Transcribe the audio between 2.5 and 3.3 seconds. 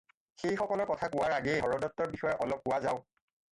কোৱা যাওক।